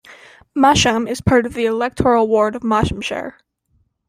[0.55, 3.35] Masham is part of the electoral ward of Mashamshire.